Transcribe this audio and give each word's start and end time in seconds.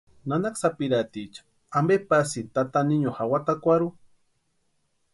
¿Nanaka 0.29 0.59
sapirhaticha 0.61 1.41
ampe 1.77 1.95
pasïni 2.09 2.51
tata 2.55 2.79
niño 2.89 3.09
jawatakwarhu? 3.17 3.89